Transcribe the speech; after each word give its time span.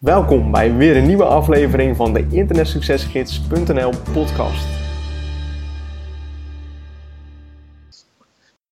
Welkom 0.00 0.50
bij 0.50 0.74
weer 0.74 0.96
een 0.96 1.06
nieuwe 1.06 1.24
aflevering 1.24 1.96
van 1.96 2.12
de 2.12 2.26
internetsuccesgids.nl 2.30 3.92
podcast. 4.12 4.66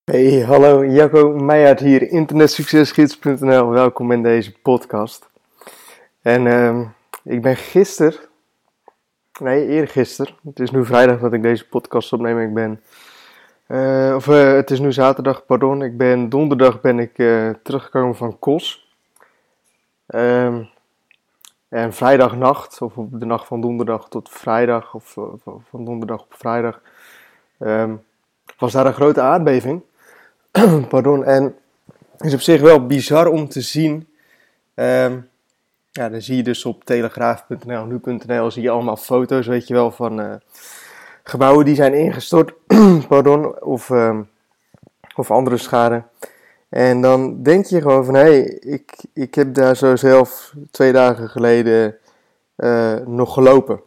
Hey, 0.05 0.41
hallo, 0.41 0.85
Jacco 0.85 1.29
Meijert 1.29 1.81
hier, 1.81 2.11
internetsuccesgids.nl. 2.11 3.69
Welkom 3.69 4.13
in 4.13 4.23
deze 4.23 4.53
podcast. 4.63 5.31
En 6.23 6.47
uh, 6.47 6.81
ik 7.23 7.43
ben 7.43 7.57
gisteren, 7.57 8.21
nee 9.41 9.69
eergisteren, 9.69 10.35
het 10.45 10.61
is 10.61 10.71
nu 10.71 10.85
vrijdag 10.85 11.21
dat 11.21 11.33
ik 11.33 11.43
deze 11.43 11.69
podcast 11.69 12.13
opneem. 12.13 12.41
Ik 12.41 12.55
ben, 12.55 12.81
uh, 13.69 14.15
of 14.17 14.27
uh, 14.27 14.53
het 14.53 14.71
is 14.71 14.81
nu 14.81 14.93
zaterdag, 14.93 15.47
pardon. 15.47 15.83
Ik 15.83 15.97
ben 15.97 16.29
donderdag 16.29 16.81
ben 16.81 16.99
ik 16.99 17.19
uh, 17.19 17.51
teruggekomen 17.63 18.17
van 18.17 18.39
Kos. 18.39 18.93
Ehm 20.07 20.73
en 21.75 21.93
vrijdagnacht, 21.93 22.81
of 22.83 22.93
de 22.97 23.27
nacht 23.27 23.47
van 23.47 23.61
donderdag 23.61 24.09
tot 24.09 24.29
vrijdag, 24.29 24.95
of 24.95 25.17
van 25.71 25.85
donderdag 25.85 26.21
op 26.21 26.35
vrijdag, 26.35 26.81
um, 27.59 28.03
was 28.59 28.73
daar 28.73 28.87
een 28.87 28.95
grote 28.95 29.21
aardbeving. 29.21 29.83
Pardon, 30.89 31.25
en 31.25 31.57
het 32.17 32.27
is 32.27 32.35
op 32.35 32.41
zich 32.41 32.61
wel 32.61 32.87
bizar 32.87 33.27
om 33.27 33.49
te 33.49 33.61
zien. 33.61 34.09
Um, 34.75 35.29
ja, 35.91 36.09
dan 36.09 36.23
zie 36.23 36.37
je 36.37 36.43
dus 36.43 36.65
op 36.65 36.85
telegraaf.nl, 36.85 37.85
nu.nl, 37.85 38.51
zie 38.51 38.63
je 38.63 38.71
allemaal 38.71 38.97
foto's, 38.97 39.47
weet 39.47 39.69
je 39.69 39.75
wel, 39.75 39.91
van 39.91 40.21
uh, 40.21 40.35
gebouwen 41.23 41.65
die 41.65 41.75
zijn 41.75 41.95
ingestort, 41.95 42.53
pardon, 43.09 43.63
of, 43.63 43.91
um, 43.91 44.29
of 45.15 45.31
andere 45.31 45.57
schade. 45.57 46.03
En 46.75 47.01
dan 47.01 47.43
denk 47.43 47.67
je 47.67 47.81
gewoon 47.81 48.05
van, 48.05 48.15
hé, 48.15 48.21
hey, 48.21 48.43
ik, 48.61 49.05
ik 49.13 49.35
heb 49.35 49.55
daar 49.55 49.77
zo 49.77 49.97
zelf 49.97 50.55
twee 50.71 50.93
dagen 50.93 51.29
geleden 51.29 51.99
uh, 52.57 52.97
nog 52.97 53.35
gelopen. 53.35 53.81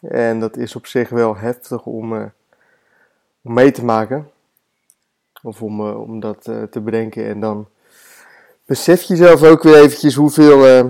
En 0.00 0.40
dat 0.40 0.56
is 0.56 0.76
op 0.76 0.86
zich 0.86 1.08
wel 1.08 1.36
heftig 1.36 1.86
om, 1.86 2.12
uh, 2.12 2.24
om 3.42 3.52
mee 3.52 3.70
te 3.70 3.84
maken. 3.84 4.30
Of 5.42 5.62
om, 5.62 5.80
uh, 5.80 6.00
om 6.00 6.20
dat 6.20 6.42
te 6.42 6.80
bedenken. 6.80 7.24
En 7.26 7.40
dan 7.40 7.68
besef 8.64 9.02
je 9.02 9.16
zelf 9.16 9.42
ook 9.42 9.62
weer 9.62 9.82
eventjes 9.82 10.14
hoeveel, 10.14 10.86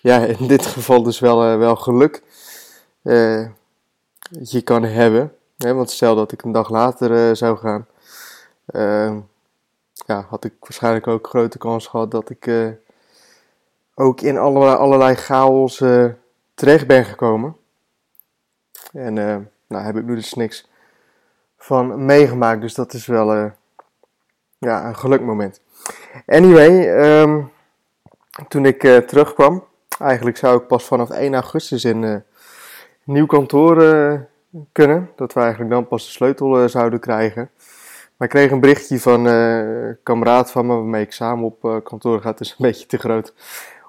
ja, 0.00 0.18
in 0.38 0.46
dit 0.46 0.66
geval 0.66 1.02
dus 1.02 1.18
wel, 1.18 1.58
wel 1.58 1.76
geluk 1.76 2.22
je 4.30 4.62
kan 4.64 4.82
hebben. 4.84 5.34
want 5.56 5.90
stel 5.90 6.14
dat 6.14 6.32
ik 6.32 6.42
een 6.42 6.52
dag 6.52 6.70
later 6.70 7.36
zou 7.36 7.58
gaan 7.58 7.86
ja, 10.10 10.26
had 10.28 10.44
ik 10.44 10.54
waarschijnlijk 10.60 11.06
ook 11.06 11.26
grote 11.26 11.58
kans 11.58 11.86
gehad 11.86 12.10
dat 12.10 12.30
ik 12.30 12.46
uh, 12.46 12.70
ook 13.94 14.20
in 14.20 14.38
allerlei, 14.38 14.76
allerlei 14.76 15.14
chaos 15.14 15.80
uh, 15.80 16.06
terecht 16.54 16.86
ben 16.86 17.04
gekomen. 17.04 17.56
En 18.92 19.16
uh, 19.16 19.36
nou 19.66 19.84
heb 19.84 19.96
ik 19.96 20.04
nu 20.04 20.14
dus 20.14 20.34
niks 20.34 20.68
van 21.56 22.04
meegemaakt, 22.04 22.60
dus 22.60 22.74
dat 22.74 22.92
is 22.92 23.06
wel 23.06 23.52
ja, 24.58 24.86
een 24.86 24.96
gelukmoment. 24.96 25.60
Anyway, 26.26 26.88
um, 27.20 27.52
toen 28.48 28.64
ik 28.64 28.80
terugkwam, 28.80 29.64
eigenlijk 29.98 30.36
zou 30.36 30.60
ik 30.60 30.66
pas 30.66 30.84
vanaf 30.84 31.10
1 31.10 31.34
augustus 31.34 31.84
in 31.84 32.02
een 32.02 32.24
nieuw 33.04 33.26
kantoor 33.26 33.76
kunnen. 34.72 35.10
Dat 35.16 35.32
we 35.32 35.40
eigenlijk 35.40 35.70
dan 35.70 35.88
pas 35.88 36.04
de 36.04 36.10
sleutel 36.10 36.68
zouden 36.68 37.00
krijgen. 37.00 37.50
Maar 38.20 38.28
ik 38.28 38.34
kreeg 38.34 38.50
een 38.50 38.60
berichtje 38.60 39.00
van 39.00 39.26
uh, 39.26 39.58
een 39.58 39.98
kameraad 40.02 40.50
van 40.50 40.66
me 40.66 40.74
waarmee 40.74 41.02
ik 41.02 41.12
samen 41.12 41.44
op 41.44 41.64
uh, 41.64 41.76
kantoor 41.84 42.20
ga. 42.20 42.30
Het 42.30 42.40
is 42.40 42.50
een 42.50 42.66
beetje 42.68 42.86
te 42.86 42.98
groot 42.98 43.34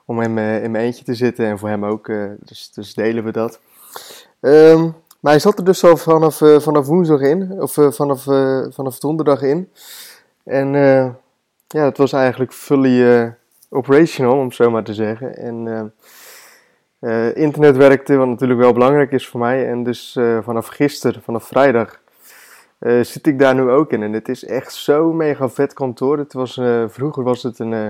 om 0.05 0.19
hem 0.19 0.37
uh, 0.37 0.63
in 0.63 0.71
mijn 0.71 0.85
eentje 0.85 1.03
te 1.03 1.13
zitten 1.13 1.45
en 1.45 1.59
voor 1.59 1.69
hem 1.69 1.85
ook. 1.85 2.11
dus, 2.39 2.71
dus 2.73 2.93
delen 2.93 3.23
we 3.23 3.31
dat. 3.31 3.59
Um, 4.39 4.95
maar 5.19 5.31
hij 5.31 5.39
zat 5.39 5.57
er 5.57 5.65
dus 5.65 5.83
al 5.83 5.97
vanaf, 5.97 6.37
vanaf 6.37 6.85
woensdag 6.85 7.21
in, 7.21 7.61
of 7.61 7.73
vanaf, 7.73 8.23
vanaf 8.73 8.99
donderdag 8.99 9.41
in. 9.41 9.71
En 10.43 10.73
ja, 11.67 11.85
het 11.85 11.97
was 11.97 12.13
eigenlijk 12.13 12.53
fully 12.53 13.33
operational, 13.69 14.37
om 14.37 14.45
het 14.45 14.55
zo 14.55 14.71
maar 14.71 14.83
te 14.83 14.93
zeggen. 14.93 15.37
En 15.37 15.93
internet 17.35 17.77
werkte, 17.77 18.15
wat 18.15 18.27
natuurlijk 18.27 18.59
wel 18.59 18.73
belangrijk 18.73 19.11
is 19.11 19.27
voor 19.27 19.39
mij. 19.39 19.67
En 19.67 19.83
dus 19.83 20.17
vanaf 20.41 20.67
gisteren, 20.67 21.21
vanaf 21.21 21.43
vrijdag, 21.43 22.00
uh, 22.81 23.03
zit 23.03 23.27
ik 23.27 23.39
daar 23.39 23.55
nu 23.55 23.69
ook 23.69 23.91
in. 23.91 24.03
En 24.03 24.13
het 24.13 24.29
is 24.29 24.45
echt 24.45 24.73
zo 24.73 25.13
mega 25.13 25.49
vet 25.49 25.73
kantoor. 25.73 26.17
Het 26.17 26.33
was, 26.33 26.57
uh, 26.57 26.83
vroeger 26.87 27.23
was 27.23 27.43
het 27.43 27.59
een 27.59 27.71
uh, 27.71 27.87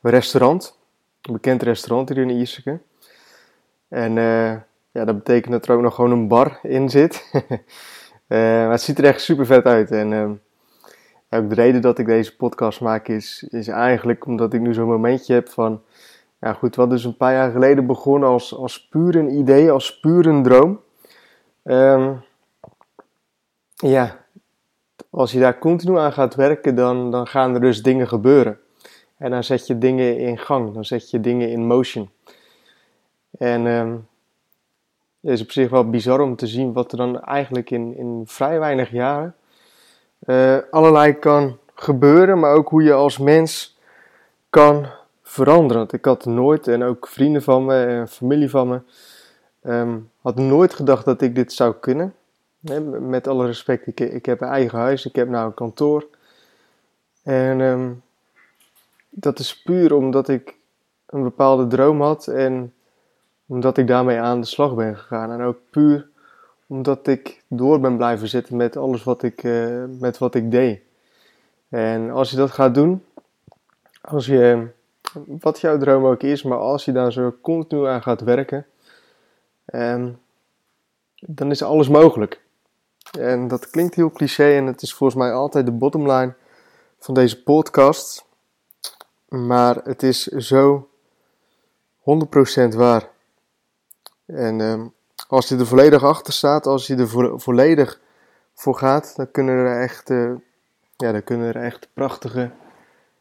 restaurant. 0.00 0.78
Een 1.22 1.32
bekend 1.32 1.62
restaurant 1.62 2.08
hier 2.08 2.18
in 2.18 2.30
Ierseke. 2.30 2.78
En 3.88 4.12
ja, 4.92 5.04
dat 5.04 5.14
betekent 5.14 5.52
dat 5.52 5.68
er 5.68 5.74
ook 5.74 5.82
nog 5.82 5.94
gewoon 5.94 6.10
een 6.10 6.28
bar 6.28 6.58
in 6.62 6.88
zit. 6.88 7.30
maar 8.28 8.70
het 8.70 8.82
ziet 8.82 8.98
er 8.98 9.04
echt 9.04 9.20
super 9.20 9.46
vet 9.46 9.64
uit. 9.64 9.90
En 9.90 10.40
ook 11.30 11.48
de 11.48 11.54
reden 11.54 11.80
dat 11.80 11.98
ik 11.98 12.06
deze 12.06 12.36
podcast 12.36 12.80
maak 12.80 13.08
is, 13.08 13.46
is 13.50 13.68
eigenlijk 13.68 14.26
omdat 14.26 14.52
ik 14.52 14.60
nu 14.60 14.74
zo'n 14.74 14.88
momentje 14.88 15.34
heb 15.34 15.48
van... 15.48 15.82
Ja 16.40 16.52
goed, 16.52 16.76
wat 16.76 16.90
dus 16.90 17.04
een 17.04 17.16
paar 17.16 17.32
jaar 17.32 17.50
geleden 17.50 17.86
begonnen 17.86 18.28
als, 18.28 18.54
als 18.54 18.88
puur 18.88 19.16
een 19.16 19.30
idee, 19.30 19.70
als 19.70 20.00
puur 20.00 20.26
een 20.26 20.42
droom. 20.42 20.80
Um, 21.64 22.22
ja, 23.78 24.24
als 25.10 25.32
je 25.32 25.40
daar 25.40 25.58
continu 25.58 25.98
aan 25.98 26.12
gaat 26.12 26.34
werken, 26.34 26.74
dan, 26.74 27.10
dan 27.10 27.26
gaan 27.26 27.54
er 27.54 27.60
dus 27.60 27.82
dingen 27.82 28.08
gebeuren. 28.08 28.58
En 29.16 29.30
dan 29.30 29.44
zet 29.44 29.66
je 29.66 29.78
dingen 29.78 30.18
in 30.18 30.38
gang, 30.38 30.74
dan 30.74 30.84
zet 30.84 31.10
je 31.10 31.20
dingen 31.20 31.50
in 31.50 31.66
motion. 31.66 32.10
En 33.38 33.66
um, 33.66 34.08
het 35.20 35.30
is 35.30 35.42
op 35.42 35.50
zich 35.50 35.70
wel 35.70 35.90
bizar 35.90 36.20
om 36.20 36.36
te 36.36 36.46
zien 36.46 36.72
wat 36.72 36.92
er 36.92 36.98
dan 36.98 37.20
eigenlijk 37.20 37.70
in, 37.70 37.96
in 37.96 38.22
vrij 38.26 38.58
weinig 38.58 38.90
jaren 38.90 39.34
uh, 40.26 40.56
allerlei 40.70 41.12
kan 41.12 41.58
gebeuren, 41.74 42.38
maar 42.38 42.54
ook 42.54 42.68
hoe 42.68 42.82
je 42.82 42.92
als 42.92 43.18
mens 43.18 43.78
kan 44.50 44.86
veranderen. 45.22 45.76
Want 45.76 45.92
ik 45.92 46.04
had 46.04 46.24
nooit, 46.24 46.68
en 46.68 46.82
ook 46.82 47.06
vrienden 47.06 47.42
van 47.42 47.64
me 47.64 47.84
en 47.84 48.08
familie 48.08 48.50
van 48.50 48.68
me, 48.68 48.80
um, 49.62 50.10
had 50.20 50.36
nooit 50.36 50.74
gedacht 50.74 51.04
dat 51.04 51.22
ik 51.22 51.34
dit 51.34 51.52
zou 51.52 51.74
kunnen. 51.80 52.14
Met 53.00 53.26
alle 53.26 53.46
respect, 53.46 53.86
ik, 53.86 54.00
ik 54.00 54.26
heb 54.26 54.40
een 54.40 54.48
eigen 54.48 54.78
huis, 54.78 55.06
ik 55.06 55.14
heb 55.14 55.28
nou 55.28 55.46
een 55.46 55.54
kantoor. 55.54 56.06
En 57.22 57.60
um, 57.60 58.02
dat 59.10 59.38
is 59.38 59.62
puur 59.62 59.94
omdat 59.94 60.28
ik 60.28 60.56
een 61.06 61.22
bepaalde 61.22 61.66
droom 61.66 62.00
had 62.00 62.26
en 62.26 62.74
omdat 63.46 63.78
ik 63.78 63.86
daarmee 63.86 64.18
aan 64.18 64.40
de 64.40 64.46
slag 64.46 64.74
ben 64.74 64.96
gegaan. 64.96 65.32
En 65.32 65.42
ook 65.42 65.58
puur 65.70 66.08
omdat 66.66 67.06
ik 67.06 67.42
door 67.48 67.80
ben 67.80 67.96
blijven 67.96 68.28
zitten 68.28 68.56
met 68.56 68.76
alles 68.76 69.04
wat 69.04 69.22
ik, 69.22 69.42
uh, 69.42 69.84
met 70.00 70.18
wat 70.18 70.34
ik 70.34 70.50
deed. 70.50 70.80
En 71.68 72.10
als 72.10 72.30
je 72.30 72.36
dat 72.36 72.50
gaat 72.50 72.74
doen, 72.74 73.04
als 74.00 74.26
je, 74.26 74.66
wat 75.26 75.60
jouw 75.60 75.78
droom 75.78 76.04
ook 76.04 76.22
is, 76.22 76.42
maar 76.42 76.58
als 76.58 76.84
je 76.84 76.92
daar 76.92 77.12
zo 77.12 77.34
continu 77.42 77.86
aan 77.86 78.02
gaat 78.02 78.20
werken, 78.20 78.66
um, 79.74 80.18
dan 81.20 81.50
is 81.50 81.62
alles 81.62 81.88
mogelijk. 81.88 82.40
En 83.10 83.48
dat 83.48 83.70
klinkt 83.70 83.94
heel 83.94 84.10
cliché 84.10 84.56
en 84.56 84.66
het 84.66 84.82
is 84.82 84.94
volgens 84.94 85.18
mij 85.18 85.32
altijd 85.32 85.66
de 85.66 85.72
bottomline 85.72 86.34
van 86.98 87.14
deze 87.14 87.42
podcast. 87.42 88.26
Maar 89.28 89.76
het 89.76 90.02
is 90.02 90.24
zo 90.26 90.88
100% 92.00 92.02
waar. 92.76 93.08
En 94.26 94.60
um, 94.60 94.92
als 95.28 95.48
je 95.48 95.56
er 95.56 95.66
volledig 95.66 96.02
achter 96.02 96.32
staat, 96.32 96.66
als 96.66 96.86
je 96.86 96.96
er 96.96 97.08
vo 97.08 97.38
volledig 97.38 98.00
voor 98.54 98.74
gaat, 98.74 99.16
dan 99.16 99.30
kunnen 99.30 99.54
er 99.54 99.82
echt, 99.82 100.10
uh, 100.10 100.34
ja, 100.96 101.12
dan 101.12 101.24
kunnen 101.24 101.54
er 101.54 101.62
echt 101.62 101.88
prachtige 101.92 102.50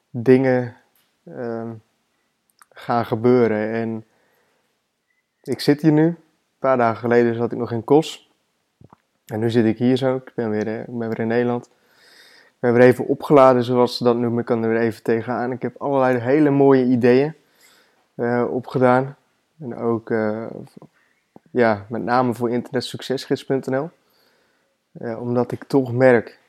dingen 0.10 0.76
um, 1.26 1.82
gaan 2.70 3.06
gebeuren. 3.06 3.72
En 3.72 4.06
ik 5.42 5.60
zit 5.60 5.82
hier 5.82 5.92
nu. 5.92 6.06
Een 6.06 6.18
paar 6.60 6.78
dagen 6.78 7.00
geleden 7.00 7.36
zat 7.36 7.52
ik 7.52 7.58
nog 7.58 7.72
in 7.72 7.84
Kos. 7.84 8.27
En 9.28 9.40
nu 9.40 9.50
zit 9.50 9.66
ik 9.66 9.78
hier 9.78 9.98
zo, 9.98 10.16
ik 10.16 10.32
ben 10.36 10.50
weer, 10.50 10.68
eh, 10.68 10.84
ben 10.88 11.08
weer 11.08 11.20
in 11.20 11.28
Nederland. 11.28 11.66
Ik 11.66 12.64
ben 12.64 12.74
weer 12.74 12.84
even 12.84 13.08
opgeladen, 13.08 13.64
zoals 13.64 13.98
ze 13.98 14.04
dat 14.04 14.18
noemen. 14.18 14.40
Ik 14.40 14.46
kan 14.46 14.64
er 14.64 14.70
weer 14.70 14.80
even 14.80 15.04
tegenaan. 15.04 15.52
Ik 15.52 15.62
heb 15.62 15.82
allerlei 15.82 16.18
hele 16.18 16.50
mooie 16.50 16.86
ideeën 16.86 17.34
uh, 18.16 18.46
opgedaan. 18.50 19.16
En 19.60 19.76
ook, 19.76 20.10
uh, 20.10 20.46
ja, 21.52 21.86
met 21.90 22.04
name 22.04 22.34
voor 22.34 22.52
internetsuccesgids.nl. 22.52 23.90
Omdat 25.20 25.52
ik 25.52 25.64
toch 25.64 25.94
merk 25.94 26.40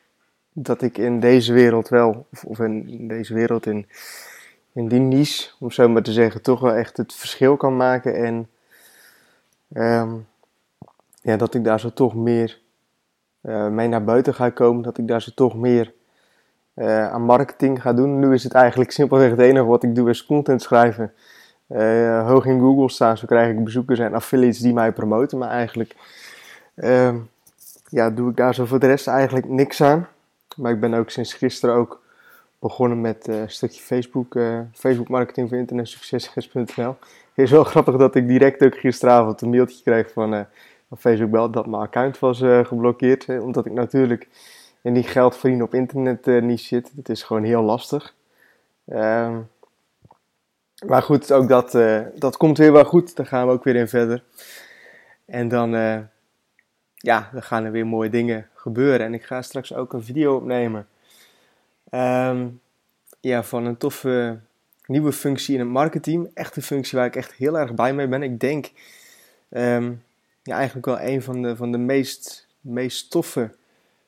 dat 0.53 0.83
ik 0.83 0.99
in 0.99 1.21
deze 1.21 1.53
wereld 1.53 1.89
wel, 1.89 2.27
of, 2.45 2.59
in, 2.59 3.09
deze 3.09 3.35
wereld, 3.35 3.67
in, 3.67 3.89
in 4.73 4.89
die 4.89 5.01
niche, 5.01 5.51
om 5.59 5.71
zo 5.71 5.89
maar 5.89 6.03
te 6.03 6.13
zeggen, 6.13 6.43
toch 6.43 6.61
wel 6.61 6.75
echt 6.75 6.97
het 6.97 7.15
verschil 7.15 7.57
kan 7.57 7.77
maken. 7.77 8.15
En 8.15 8.49
um, 9.73 10.27
ja, 11.23 11.37
dat 11.37 11.55
ik 11.55 11.65
daar 11.65 11.81
zo 11.81 11.93
toch 11.93 12.15
meer 12.15 12.61
mee 13.71 13.89
naar 13.89 14.05
buiten 14.05 14.35
ga 14.35 14.51
komen, 14.51 14.83
dat 14.83 14.99
ik 14.99 15.09
daar 15.09 15.23
zo 15.23 15.31
toch 15.35 15.55
meer 15.55 15.93
uh, 16.79 17.09
aan 17.13 17.23
marketing 17.23 17.83
ga 17.83 17.93
doen. 17.93 18.19
Nu 18.19 18.33
is 18.33 18.45
het 18.45 18.53
eigenlijk 18.53 18.91
simpelweg 18.99 19.31
het 19.31 19.39
enige 19.39 19.65
wat 19.65 19.83
ik 19.83 19.95
doe 19.95 20.11
is 20.11 20.27
content 20.27 20.63
schrijven 20.63 21.13
uh, 21.69 22.27
hoog 22.27 22.47
in 22.47 22.61
Google 22.61 22.91
staan. 22.91 23.17
Zo 23.17 23.27
krijg 23.27 23.51
ik 23.51 23.65
bezoekers 23.65 23.99
en 23.99 24.15
affiliates 24.15 24.59
die 24.59 24.73
mij 24.73 24.93
promoten. 24.93 25.39
Maar 25.39 25.51
eigenlijk 25.51 25.97
ehm, 26.75 27.17
ja, 27.89 28.11
doe 28.11 28.31
ik 28.31 28.37
daar 28.37 28.55
zo 28.55 28.65
voor 28.65 28.79
de 28.79 28.87
rest 28.87 29.07
eigenlijk 29.07 29.49
niks 29.49 29.83
aan. 29.83 30.09
Maar 30.57 30.73
ik 30.73 30.81
ben 30.81 30.95
ook 30.95 31.11
sinds 31.11 31.35
gisteren 31.35 31.75
ook 31.75 32.03
begonnen 32.59 33.01
met 33.01 33.27
een 33.29 33.51
stukje 33.51 33.83
Facebook, 33.83 34.39
Facebook 34.73 35.09
marketing 35.09 35.49
voor 35.49 35.59
internetsuccesgers.nl. 35.59 36.97
Het 37.35 37.47
is 37.47 37.51
wel 37.51 37.65
grappig 37.73 37.97
dat 37.97 38.15
ik 38.15 38.29
direct 38.29 38.65
ook 38.65 38.79
gisteravond 38.79 39.41
een 39.41 39.51
mailtje 39.51 39.83
kreeg 39.83 40.13
van, 40.13 40.47
van 40.89 40.99
Facebook 40.99 41.31
wel 41.31 41.51
dat 41.51 41.67
mijn 41.67 41.83
account 41.83 42.19
was 42.19 42.39
geblokkeerd. 42.39 43.29
omdat 43.29 43.67
ik 43.67 43.73
natuurlijk 43.73 44.29
in 44.83 44.95
die 44.95 45.03
geld 45.03 45.37
verdienen 45.37 45.67
op 45.67 45.75
internet 45.75 46.27
niet 46.43 46.61
zit. 46.61 46.91
Dat 46.97 47.09
is 47.09 47.23
gewoon 47.23 47.45
heel 47.45 47.63
lastig. 47.63 48.15
Ehm, 48.87 49.39
maar 50.87 51.03
goed, 51.03 51.33
ook 51.33 51.49
dat, 51.49 51.73
dat 52.15 52.37
komt 52.37 52.59
weer 52.59 52.73
wel 52.73 52.85
goed. 52.85 53.17
Daar 53.17 53.27
gaan 53.27 53.47
we 53.47 53.53
ook 53.53 53.65
weer 53.65 53.77
in 53.77 53.89
verder. 53.89 54.25
En 55.25 55.49
dan, 55.49 55.71
ja, 56.95 57.31
dan 57.33 57.43
gaan 57.43 57.65
er 57.65 57.71
weer 57.71 57.87
mooie 57.87 58.11
dingen 58.11 58.49
gebeuren. 58.55 59.07
En 59.07 59.15
ik 59.15 59.25
ga 59.25 59.43
straks 59.43 59.75
ook 59.75 59.93
een 59.93 60.05
video 60.05 60.37
opnemen. 60.37 60.87
Um, 61.91 62.61
ja, 63.21 63.43
van 63.43 63.65
een 63.65 63.77
toffe 63.77 64.39
nieuwe 64.87 65.13
functie 65.13 65.55
in 65.55 65.61
het 65.61 65.69
marketing. 65.69 66.31
Echt 66.35 66.57
een 66.57 66.63
functie 66.63 66.99
waar 66.99 67.07
ik 67.07 67.17
echt 67.17 67.33
heel 67.33 67.59
erg 67.59 67.75
blij 67.75 67.95
mee 67.95 68.09
ben. 68.09 68.23
Ik 68.23 68.41
denk 68.41 68.71
um, 69.51 70.03
eigenlijk 70.51 70.87
wel 70.87 71.01
een 71.01 71.23
van 71.23 71.43
de, 71.43 71.57
van 71.57 71.73
de 71.73 71.79
meest, 71.79 72.47
meest 72.61 73.11
toffe 73.11 73.55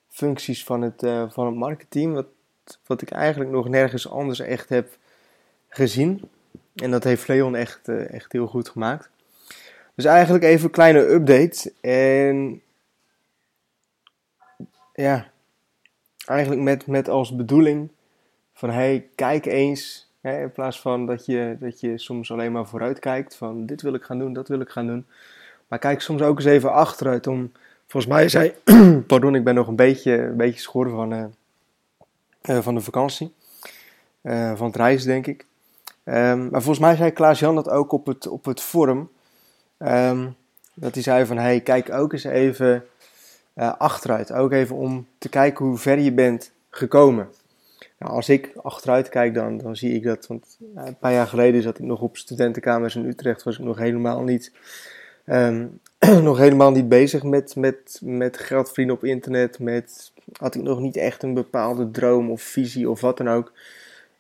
functies 0.09 0.65
van 0.65 0.83
het, 0.83 1.03
uh, 1.03 1.31
van 1.31 1.47
het 1.47 1.55
marketing. 1.55 2.15
Wat, 2.15 2.27
wat 2.87 3.03
ik 3.03 3.11
eigenlijk 3.11 3.51
nog 3.51 3.69
nergens 3.69 4.09
anders 4.09 4.41
echt 4.41 4.69
heb 4.69 4.97
gezien. 5.69 6.29
En 6.75 6.91
dat 6.91 7.05
heeft 7.05 7.29
Leon 7.29 7.55
echt, 7.55 7.89
uh, 7.89 8.13
echt 8.13 8.33
heel 8.33 8.47
goed 8.47 8.69
gemaakt. 8.69 9.11
Dus 9.95 10.05
eigenlijk 10.05 10.45
even 10.45 10.65
een 10.65 10.71
kleine 10.71 11.01
update. 11.01 11.73
En 11.81 12.63
ja, 14.95 15.31
eigenlijk 16.25 16.61
met, 16.61 16.87
met 16.87 17.09
als 17.09 17.37
bedoeling 17.37 17.91
van 18.53 18.71
hey, 18.71 19.09
kijk 19.15 19.47
eens. 19.47 20.09
In 20.21 20.53
plaats 20.53 20.81
van 20.81 21.07
dat 21.07 21.27
je, 21.27 21.57
dat 21.61 21.81
je 21.81 21.99
soms 21.99 22.31
alleen 22.31 22.53
maar 22.53 22.67
vooruit 22.67 22.99
kijkt 22.99 23.37
van 23.37 23.67
dit 23.67 23.83
wil 23.83 23.95
ik 23.95 24.03
gaan 24.03 24.19
doen, 24.19 24.33
dat 24.33 24.49
wil 24.49 24.61
ik 24.61 24.69
gaan 24.69 24.87
doen. 24.87 25.07
Maar 25.71 25.79
kijk 25.79 26.01
soms 26.01 26.23
ook 26.23 26.37
eens 26.37 26.47
even 26.47 26.73
achteruit 26.73 27.27
om, 27.27 27.53
volgens 27.87 28.13
mij 28.13 28.29
zei, 28.29 28.55
pardon, 29.07 29.35
ik 29.35 29.45
ben 29.45 29.55
nog 29.55 29.69
een 29.69 29.77
beetje, 29.77 30.13
een 30.13 30.37
beetje 30.37 30.61
schoren 30.61 30.91
van, 30.91 31.13
uh, 31.13 31.25
uh, 32.43 32.63
van 32.63 32.75
de 32.75 32.81
vakantie. 32.81 33.35
Uh, 34.23 34.57
van 34.57 34.67
het 34.67 34.77
reizen 34.77 35.09
denk 35.09 35.27
ik. 35.27 35.47
Um, 36.05 36.49
maar 36.51 36.63
volgens 36.63 36.79
mij 36.79 36.97
zei 36.97 37.11
Klaas-Jan 37.11 37.55
dat 37.55 37.69
ook 37.69 37.93
op 37.93 38.07
het, 38.07 38.27
op 38.27 38.45
het 38.45 38.61
forum. 38.61 39.11
Um, 39.79 40.37
dat 40.75 40.95
hij 40.95 41.03
zei 41.03 41.27
van, 41.27 41.39
hey, 41.39 41.61
kijk 41.61 41.93
ook 41.93 42.13
eens 42.13 42.25
even 42.25 42.85
achteruit. 43.55 44.33
Ook 44.33 44.53
even 44.53 44.77
om 44.77 45.07
te 45.19 45.29
kijken 45.29 45.65
hoe 45.65 45.79
ver 45.79 45.99
je 45.99 46.13
bent 46.13 46.53
gekomen. 46.71 47.29
Nou, 47.99 48.13
als 48.13 48.29
ik 48.29 48.53
achteruit 48.63 49.09
kijk, 49.09 49.35
dan, 49.35 49.59
dan 49.59 49.77
zie 49.77 49.95
ik 49.95 50.03
dat. 50.03 50.27
Want 50.27 50.59
een 50.75 50.99
paar 50.99 51.13
jaar 51.13 51.27
geleden 51.27 51.63
zat 51.63 51.79
ik 51.79 51.85
nog 51.85 52.01
op 52.01 52.17
studentenkamers 52.17 52.97
in 52.97 53.05
Utrecht. 53.05 53.43
Was 53.43 53.59
ik 53.59 53.65
nog 53.65 53.79
helemaal 53.79 54.23
niet, 54.23 54.53
um, 55.31 55.81
nog 56.23 56.39
helemaal 56.39 56.71
niet 56.71 56.89
bezig 56.89 57.23
met, 57.23 57.57
met, 57.57 58.01
met 58.03 58.39
geld 58.39 58.67
verdienen 58.67 58.95
op 58.95 59.05
internet. 59.05 59.59
Met, 59.59 60.13
had 60.39 60.55
ik 60.55 60.63
nog 60.63 60.81
niet 60.81 60.97
echt 60.97 61.23
een 61.23 61.35
bepaalde 61.35 61.91
droom 61.91 62.31
of 62.31 62.43
visie 62.43 62.91
of 62.91 63.01
wat 63.01 63.17
dan 63.17 63.29
ook. 63.29 63.53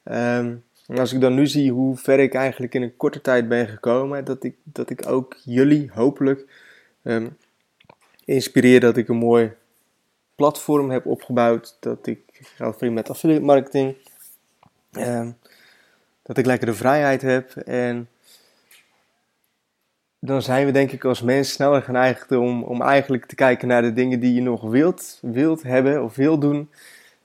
Um, 0.04 0.64
en 0.86 0.98
als 0.98 1.12
ik 1.12 1.20
dan 1.20 1.34
nu 1.34 1.46
zie 1.46 1.72
hoe 1.72 1.96
ver 1.96 2.18
ik 2.18 2.34
eigenlijk 2.34 2.74
in 2.74 2.82
een 2.82 2.96
korte 2.96 3.20
tijd 3.20 3.48
ben 3.48 3.68
gekomen, 3.68 4.24
dat 4.24 4.44
ik, 4.44 4.56
dat 4.62 4.90
ik 4.90 5.08
ook 5.08 5.36
jullie 5.44 5.90
hopelijk 5.94 6.46
um, 7.02 7.36
inspireer 8.24 8.80
dat 8.80 8.96
ik 8.96 9.08
een 9.08 9.16
mooi 9.16 9.52
platform 10.34 10.90
heb 10.90 11.06
opgebouwd, 11.06 11.76
dat 11.80 12.06
ik 12.06 12.20
geld 12.30 12.76
verdien 12.76 12.94
met 12.94 13.10
affiliate 13.10 13.44
marketing, 13.44 13.96
um, 14.92 15.36
dat 16.22 16.38
ik 16.38 16.46
lekker 16.46 16.66
de 16.66 16.74
vrijheid 16.74 17.22
heb 17.22 17.56
en 17.56 18.08
dan 20.20 20.42
zijn 20.42 20.66
we 20.66 20.72
denk 20.72 20.92
ik 20.92 21.04
als 21.04 21.22
mens 21.22 21.52
sneller 21.52 21.82
geneigd 21.82 22.32
om, 22.32 22.62
om 22.62 22.82
eigenlijk 22.82 23.26
te 23.26 23.34
kijken 23.34 23.68
naar 23.68 23.82
de 23.82 23.92
dingen 23.92 24.20
die 24.20 24.34
je 24.34 24.42
nog 24.42 24.62
wilt, 24.62 25.18
wilt 25.22 25.62
hebben 25.62 26.04
of 26.04 26.16
wilt 26.16 26.40
doen 26.40 26.70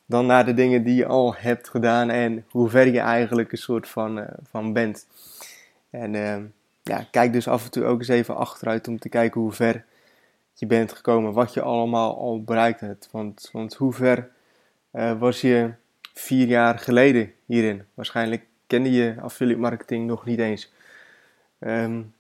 dan 0.06 0.26
naar 0.26 0.46
de 0.46 0.54
dingen 0.54 0.84
die 0.84 0.96
je 0.96 1.06
al 1.06 1.36
hebt 1.36 1.70
gedaan 1.70 2.10
en 2.10 2.46
hoe 2.50 2.70
ver 2.70 2.88
je 2.88 3.00
eigenlijk 3.00 3.52
een 3.52 3.58
soort 3.58 3.88
van, 3.88 4.18
uh, 4.18 4.26
van 4.50 4.74
bent. 4.74 5.08
En 5.90 6.14
uh, 6.14 6.38
ja, 6.84 7.08
kijk 7.12 7.34
dus 7.34 7.48
af 7.48 7.64
en 7.66 7.72
toe 7.72 7.84
ook 7.84 8.00
eens 8.00 8.08
even 8.08 8.36
achteruit 8.36 8.88
om 8.88 9.00
te 9.00 9.10
kijken 9.10 9.42
hoe 9.42 9.52
ver 9.52 9.86
je 10.54 10.66
bent 10.66 10.94
gekomen, 10.94 11.34
wat 11.34 11.54
je 11.54 11.62
allemaal 11.62 12.18
al 12.18 12.44
bereikt 12.44 12.80
hebt. 12.80 13.10
Want, 13.12 13.50
want 13.52 13.76
hoe 13.76 13.94
ver 13.94 14.30
uh, 14.94 15.20
was 15.20 15.42
je 15.42 15.72
vier 16.14 16.48
jaar 16.48 16.80
geleden 16.80 17.34
hierin? 17.46 17.84
Waarschijnlijk 17.94 18.46
kende 18.68 18.92
je 18.92 19.16
affiliate 19.22 19.62
marketing 19.62 20.08
nog 20.08 20.26
niet 20.26 20.40
eens. 20.40 20.74
Um, 21.60 22.14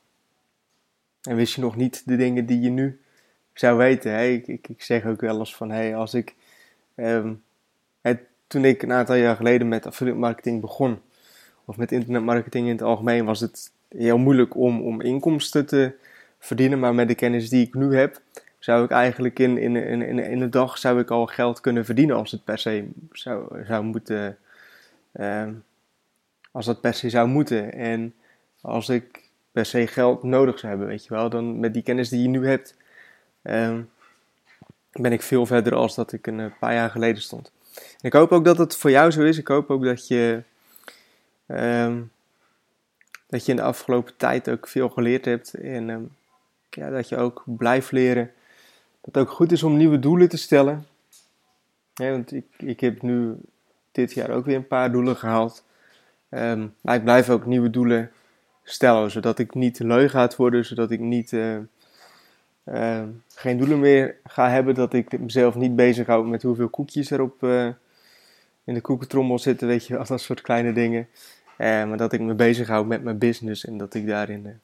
en 1.26 1.36
wist 1.36 1.56
je 1.56 1.62
nog 1.62 1.76
niet 1.76 2.04
de 2.06 2.16
dingen 2.16 2.46
die 2.46 2.62
je 2.62 2.70
nu 2.70 3.00
zou 3.54 3.78
weten. 3.78 4.12
Hey, 4.12 4.36
ik, 4.36 4.68
ik, 4.68 4.84
zeg 4.84 5.06
ook 5.06 5.22
wel 5.22 5.40
eens 5.40 5.56
van, 5.56 5.72
hey, 5.72 5.96
als 5.96 6.14
ik 6.14 6.36
het, 8.02 8.20
toen 8.48 8.66
ik 8.66 8.82
een 8.82 8.92
aantal 8.92 9.16
jaar 9.16 9.36
geleden 9.36 9.68
met 9.68 9.86
affiliate 9.86 10.20
marketing 10.20 10.62
begon, 10.62 11.00
of 11.66 11.78
met 11.78 11.92
internetmarketing 11.92 12.66
in 12.66 12.72
het 12.72 12.82
algemeen, 12.82 13.26
was 13.26 13.40
het 13.40 13.72
heel 13.90 14.18
moeilijk 14.18 14.56
om, 14.56 14.82
om 14.82 15.02
inkomsten 15.02 15.66
te 15.66 15.94
verdienen. 16.40 16.80
Maar 16.80 16.96
met 16.96 17.08
de 17.08 17.16
kennis 17.16 17.50
die 17.50 17.66
ik 17.66 17.74
nu 17.74 17.96
heb, 17.96 18.22
zou 18.60 18.84
ik 18.84 18.92
eigenlijk 18.92 19.40
in, 19.40 19.58
in, 19.58 19.76
in, 19.76 20.02
in, 20.02 20.42
een 20.42 20.52
dag 20.52 20.78
zou 20.78 21.00
ik 21.00 21.12
al 21.12 21.26
geld 21.26 21.62
kunnen 21.62 21.86
verdienen 21.86 22.16
als 22.16 22.32
het 22.32 22.44
per 22.44 22.58
se 22.58 22.88
zou, 23.12 23.66
zou 23.66 23.84
moeten. 23.84 24.38
Uh, 25.14 25.48
als 26.52 26.66
dat 26.66 26.82
per 26.82 26.94
se 26.94 27.10
zou 27.10 27.28
moeten. 27.28 27.74
En 27.74 28.14
als 28.62 28.90
ik 28.90 29.25
per 29.56 29.66
se 29.66 29.88
geld 29.88 30.24
nodig 30.24 30.60
zou 30.60 30.72
hebben, 30.72 30.88
weet 30.88 31.04
je 31.04 31.14
wel, 31.14 31.30
dan 31.30 31.60
met 31.60 31.74
die 31.74 31.84
kennis 31.84 32.10
die 32.10 32.22
je 32.22 32.28
nu 32.28 32.48
hebt, 32.48 32.76
uh, 33.44 33.78
ben 34.92 35.12
ik 35.12 35.22
veel 35.22 35.46
verder 35.46 35.76
als 35.76 35.96
dat 35.96 36.12
ik 36.12 36.28
een 36.28 36.54
paar 36.60 36.74
jaar 36.74 36.90
geleden 36.90 37.22
stond 37.22 37.52
ik 38.02 38.14
hoop 38.14 38.32
ook 38.32 38.46
dat 38.46 38.58
het 38.58 38.76
voor 38.76 38.92
jou 38.92 39.12
zo 39.12 39.22
is. 39.22 39.38
Ik 39.38 39.48
hoop 39.48 39.70
ook 39.70 39.84
dat 39.84 40.08
je, 40.08 40.44
um, 41.48 42.12
dat 43.28 43.46
je 43.46 43.52
in 43.52 43.58
de 43.58 43.64
afgelopen 43.64 44.18
tijd 44.18 44.50
ook 44.50 44.68
veel 44.68 44.90
geleerd 44.90 45.26
hebt. 45.26 45.54
En 45.54 45.90
um, 45.90 46.16
ja, 46.70 46.90
dat 46.90 47.10
je 47.10 47.18
ook 47.18 47.44
blijft 47.46 47.92
leren. 47.92 48.32
Dat 49.02 49.16
het 49.16 49.18
ook 49.18 49.32
goed 49.32 49.52
is 49.52 49.64
om 49.64 49.78
nieuwe 49.78 50.00
doelen 50.00 50.30
te 50.30 50.38
stellen. 50.38 50.88
Want 51.94 52.32
ik, 52.34 52.46
ik 52.58 52.80
heb 52.80 53.02
nu 53.02 53.36
dit 53.92 54.14
jaar 54.14 54.30
ook 54.30 54.46
weer 54.46 54.56
een 54.56 54.68
paar 54.68 54.92
doelen 54.92 55.16
gehaald. 55.16 55.64
Maar 56.82 56.96
ik 56.96 57.04
blijf 57.04 57.30
ook 57.30 57.46
nieuwe 57.46 57.70
doelen 57.70 58.12
stellen. 58.66 59.12
Zodat 59.12 59.40
ik 59.40 59.54
niet 59.54 59.80
lui 59.80 60.10
ga 60.10 60.30
worden. 60.38 60.66
Zodat 60.66 60.92
ik 60.92 61.00
niet... 61.00 61.32
Uh, 61.32 61.58
uh, 62.66 63.04
geen 63.36 63.58
doelen 63.58 63.80
meer 63.80 64.16
ga 64.24 64.50
hebben. 64.50 64.76
Dat 64.76 64.94
ik 64.94 65.20
mezelf 65.20 65.56
niet 65.56 65.76
bezighoud 65.76 66.26
met 66.26 66.44
hoeveel 66.44 66.70
koekjes 66.70 67.12
er 67.12 67.22
op, 67.22 67.44
uh, 67.44 67.68
in 68.64 68.74
de 68.74 68.82
koekentrommel 68.82 69.40
zitten. 69.40 69.68
Weet 69.68 69.86
je, 69.86 69.98
al 70.00 70.06
dat 70.06 70.22
soort 70.22 70.42
kleine 70.42 70.74
dingen. 70.74 71.08
Maar 71.58 71.98
dat 71.98 72.14
ik 72.14 72.20
me 72.20 72.34
bezighoud 72.34 72.86
met 72.86 73.04
mijn 73.04 73.18
business 73.18 73.66
en 73.66 73.78
dat 73.78 73.94
ik 73.94 74.08
daarin 74.08 74.60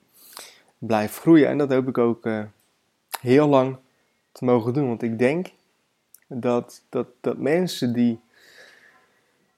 blijf 0.77 1.17
groeien. 1.17 1.47
En 1.47 1.57
dat 1.57 1.69
hoop 1.69 1.87
ik 1.87 1.97
ook 1.97 2.29
heel 3.21 3.47
lang 3.47 3.77
te 4.31 4.45
mogen 4.45 4.73
doen. 4.73 4.87
Want 4.87 5.03
ik 5.03 5.19
denk 5.19 5.47
dat, 6.27 6.81
dat, 6.89 7.07
dat 7.21 7.37
mensen 7.37 7.93
die 7.93 8.19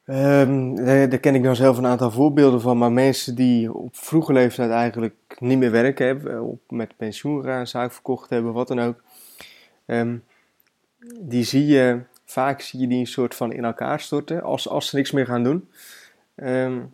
Um, 0.05 0.75
daar 0.85 1.17
ken 1.17 1.35
ik 1.35 1.43
dan 1.43 1.55
zelf 1.55 1.77
een 1.77 1.85
aantal 1.85 2.11
voorbeelden 2.11 2.61
van, 2.61 2.77
maar 2.77 2.91
mensen 2.91 3.35
die 3.35 3.73
op 3.73 3.95
vroege 3.95 4.33
leeftijd 4.33 4.71
eigenlijk 4.71 5.35
niet 5.39 5.57
meer 5.57 5.71
werken 5.71 6.05
hebben, 6.05 6.41
op, 6.41 6.59
met 6.69 6.97
pensioen 6.97 7.43
gaan, 7.43 7.67
zaak 7.67 7.91
verkocht 7.91 8.29
hebben, 8.29 8.53
wat 8.53 8.67
dan 8.67 8.79
ook, 8.79 9.03
um, 9.85 10.23
die 11.19 11.43
zie 11.43 11.65
je, 11.65 11.99
vaak 12.25 12.61
zie 12.61 12.79
je 12.79 12.87
die 12.87 12.99
een 12.99 13.07
soort 13.07 13.35
van 13.35 13.51
in 13.51 13.65
elkaar 13.65 13.99
storten 13.99 14.43
als, 14.43 14.69
als 14.69 14.87
ze 14.87 14.95
niks 14.95 15.11
meer 15.11 15.25
gaan 15.25 15.43
doen. 15.43 15.69
Um, 16.35 16.93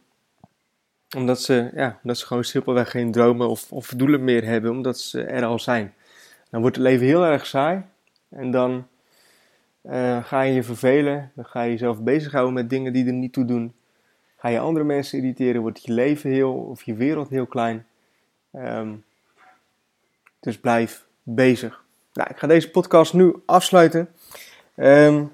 omdat, 1.16 1.42
ze, 1.42 1.72
ja, 1.74 2.00
omdat 2.04 2.18
ze 2.18 2.25
gewoon 2.25 2.44
simpelweg 2.44 2.92
geen 2.92 3.12
dromen 3.12 3.50
of, 3.50 3.72
of 3.72 3.88
doelen 3.88 4.24
meer 4.24 4.46
hebben, 4.46 4.72
omdat 4.72 5.00
ze 5.00 5.24
er 5.24 5.46
al 5.46 5.60
zijn. 5.60 5.94
Dan 6.50 6.62
wordt 6.62 6.75
het 6.75 6.86
leven 6.86 7.06
heel 7.06 7.25
erg 7.25 7.46
saai 7.46 7.84
en 8.30 8.51
dan 8.51 8.88
uh, 9.89 10.24
ga 10.24 10.41
je 10.41 10.53
je 10.53 10.63
vervelen, 10.63 11.31
dan 11.36 11.46
ga 11.46 11.62
je 11.62 11.72
jezelf 11.72 12.01
bezighouden 12.01 12.53
met 12.53 12.69
dingen 12.69 12.93
die 12.93 13.05
er 13.05 13.13
niet 13.13 13.34
toe 13.34 13.46
doen. 13.46 13.74
Ga 14.38 14.50
je 14.50 14.60
andere 14.60 14.86
mensen 14.86 15.17
irriteren, 15.17 15.62
wordt 15.62 15.84
je 15.84 15.93
leven 15.93 16.29
heel 16.29 16.53
of 16.53 16.84
je 16.84 16.93
wereld 16.93 17.29
heel 17.29 17.46
klein. 17.46 17.86
Um, 18.53 19.03
dus 20.39 20.60
blijf 20.60 21.05
bezig. 21.24 21.84
Nou, 22.13 22.29
ik 22.29 22.38
ga 22.38 22.48
deze 22.48 22.72
podcast 22.72 23.13
nu 23.13 23.34
afsluiten. 23.46 24.10
Um, 24.75 25.34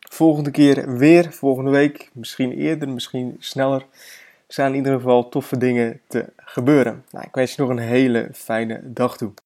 volgende 0.00 0.50
keer 0.50 0.96
weer, 0.96 1.32
volgende 1.32 1.70
week, 1.70 2.10
misschien 2.12 2.52
eerder, 2.52 2.88
misschien 2.88 3.36
sneller. 3.38 3.86
zijn 4.46 4.70
in 4.70 4.76
ieder 4.76 4.92
geval 4.92 5.28
toffe 5.28 5.58
dingen 5.58 6.00
te 6.06 6.32
gebeuren. 6.36 7.04
Nou, 7.10 7.24
ik 7.26 7.34
wens 7.34 7.54
je 7.54 7.62
nog 7.62 7.70
een 7.70 7.78
hele 7.78 8.28
fijne 8.32 8.80
dag 8.82 9.16
toe. 9.16 9.32